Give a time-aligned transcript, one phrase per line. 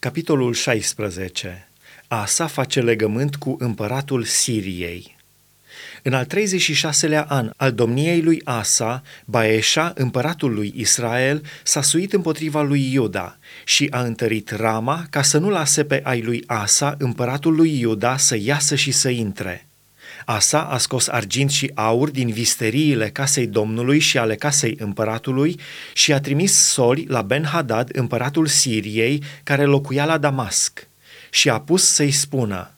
[0.00, 1.68] Capitolul 16.
[2.08, 5.16] Asa face legământ cu împăratul Siriei.
[6.02, 12.62] În al 36-lea an al domniei lui Asa, Baeșa, împăratul lui Israel, s-a suit împotriva
[12.62, 17.54] lui Iuda și a întărit Rama ca să nu lase pe ai lui Asa, împăratul
[17.54, 19.69] lui Iuda, să iasă și să intre.
[20.24, 25.60] Asa a scos argint și aur din visteriile casei Domnului și ale casei împăratului
[25.94, 30.88] și a trimis soli la Ben-Hadad, împăratul Siriei, care locuia la Damasc,
[31.30, 32.70] și a pus să-i spună,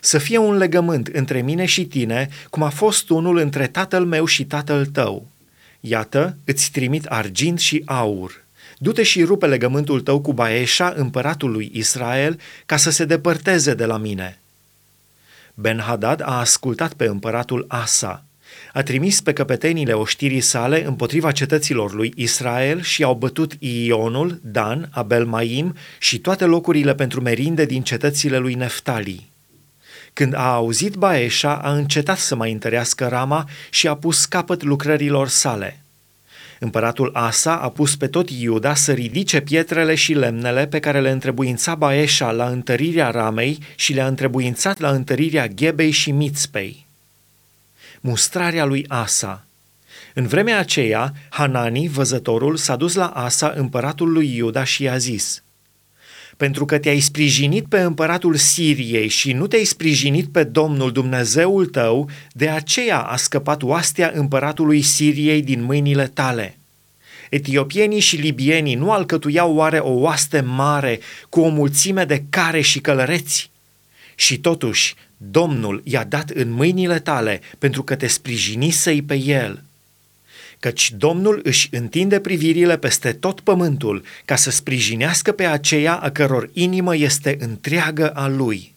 [0.00, 4.24] să fie un legământ între mine și tine, cum a fost unul între tatăl meu
[4.24, 5.26] și tatăl tău.
[5.80, 8.44] Iată, îți trimit argint și aur.
[8.78, 13.84] Du-te și rupe legământul tău cu Baeșa, împăratul lui Israel, ca să se depărteze de
[13.84, 14.41] la mine.”
[15.54, 18.24] Ben-Hadad a ascultat pe împăratul Asa.
[18.72, 24.88] A trimis pe căpetenile oștirii sale împotriva cetăților lui Israel și au bătut Ionul, Dan,
[24.92, 29.30] Abel-Maim și toate locurile pentru merinde din cetățile lui Neftali.
[30.12, 35.28] Când a auzit Baeșa, a încetat să mai întărească Rama și a pus capăt lucrărilor
[35.28, 35.76] sale–
[36.62, 41.10] Împăratul Asa a pus pe tot Iuda să ridice pietrele și lemnele pe care le
[41.10, 46.86] întrebuința Baeșa la întărirea ramei și le-a întrebuințat la întărirea Ghebei și Mitzpei.
[48.00, 49.44] Mustrarea lui Asa
[50.14, 55.42] În vremea aceea, Hanani, văzătorul, s-a dus la Asa, împăratul lui Iuda, și i-a zis–
[56.36, 62.10] pentru că te-ai sprijinit pe împăratul Siriei și nu te-ai sprijinit pe Domnul Dumnezeul tău,
[62.32, 66.56] de aceea a scăpat oastea împăratului Siriei din mâinile tale.
[67.30, 72.80] Etiopienii și libienii nu alcătuiau oare o oaste mare cu o mulțime de care și
[72.80, 73.50] călăreți?
[74.14, 79.62] Și totuși, Domnul i-a dat în mâinile tale pentru că te sprijinisei pe el.
[80.62, 86.50] Căci Domnul își întinde privirile peste tot pământul ca să sprijinească pe aceia a căror
[86.52, 88.74] inimă este întreagă a lui.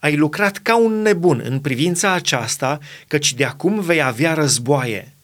[0.00, 5.08] Ai lucrat ca un nebun în privința aceasta, căci de acum vei avea războaie–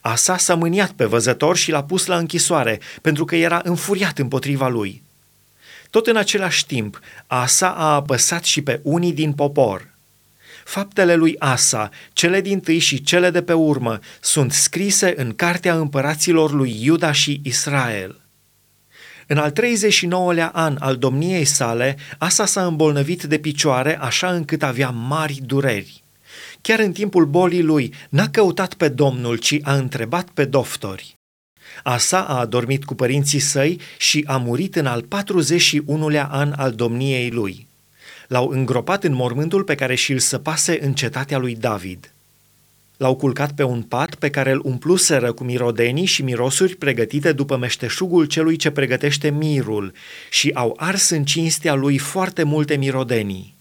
[0.00, 4.68] Asa s-a mâniat pe văzător și l-a pus la închisoare, pentru că era înfuriat împotriva
[4.68, 5.02] lui.
[5.90, 9.89] Tot în același timp, Asa a apăsat și pe unii din popor.
[10.64, 15.74] Faptele lui Asa, cele din tâi și cele de pe urmă, sunt scrise în cartea
[15.74, 18.20] împăraților lui Iuda și Israel.
[19.26, 24.90] În al 39-lea an al domniei sale, Asa s-a îmbolnăvit de picioare așa încât avea
[24.90, 26.02] mari dureri.
[26.60, 31.14] Chiar în timpul bolii lui, n-a căutat pe Domnul, ci a întrebat pe doftori.
[31.82, 37.30] Asa a adormit cu părinții săi și a murit în al 41-lea an al domniei
[37.30, 37.68] lui.
[38.30, 42.12] L-au îngropat în mormântul pe care și-l săpase în cetatea lui David.
[42.96, 47.56] L-au culcat pe un pat pe care îl umpluseră cu mirodenii și mirosuri pregătite după
[47.56, 49.92] meșteșugul celui ce pregătește mirul
[50.30, 53.54] și au ars în cinstea lui foarte multe mirodenii.